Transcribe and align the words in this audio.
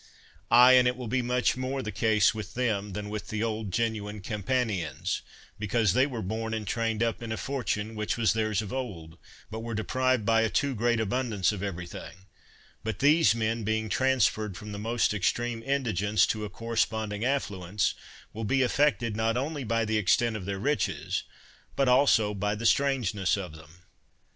Aye, 0.49 0.71
and 0.73 0.87
it 0.87 0.97
will 0.97 1.07
be 1.07 1.21
much 1.21 1.55
more 1.55 1.83
the 1.83 1.91
case 1.91 2.33
with 2.33 2.55
them, 2.55 2.93
than 2.93 3.07
with 3.07 3.27
the 3.27 3.43
old 3.43 3.71
genuine 3.71 4.19
Campanians, 4.19 5.21
because 5.59 5.93
they 5.93 6.07
were 6.07 6.23
bom 6.23 6.55
and 6.55 6.67
trained 6.67 7.03
up 7.03 7.21
in 7.21 7.31
a 7.31 7.37
fortune 7.37 7.93
which 7.93 8.17
was 8.17 8.33
theirs 8.33 8.63
of 8.63 8.73
old, 8.73 9.19
but 9.51 9.59
were 9.59 9.75
deprived 9.75 10.25
by 10.25 10.41
a 10.41 10.49
too 10.49 10.73
great 10.73 10.99
abundance 10.99 11.51
of 11.51 11.61
everything; 11.61 12.25
but 12.83 12.97
these 12.97 13.35
men, 13.35 13.63
being 13.63 13.89
transferred 13.89 14.57
from 14.57 14.71
the 14.71 14.79
most 14.79 15.13
extreme 15.13 15.61
indigence 15.61 16.25
to 16.25 16.45
a 16.45 16.49
correspond 16.49 17.13
ing 17.13 17.23
affluence, 17.23 17.93
will 18.33 18.43
be 18.43 18.63
affected, 18.63 19.15
not 19.15 19.37
only 19.37 19.63
by 19.63 19.85
the 19.85 19.99
extent 19.99 20.35
of 20.35 20.45
their 20.45 20.57
riches, 20.57 21.21
but 21.75 21.87
also 21.87 22.33
by 22.33 22.55
the 22.55 22.65
strangeness 22.65 23.37
of 23.37 23.55
them. 23.55 23.83